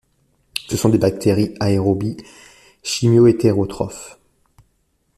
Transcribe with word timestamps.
Ce 0.67 0.77
sont 0.77 0.89
des 0.89 0.97
bactéries 0.97 1.53
aérobies, 1.59 2.17
chimiohétérotrophes. 2.81 4.17